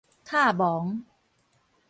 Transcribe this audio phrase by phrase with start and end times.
[0.25, 1.05] 闔雺